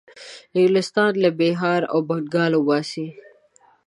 [0.55, 3.07] انګلیسیان له بیهار او بنګال وباسي.